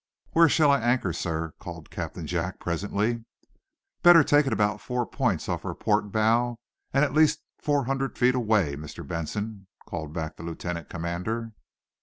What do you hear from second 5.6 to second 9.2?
our port bow and at least four hundred feet away, Mr.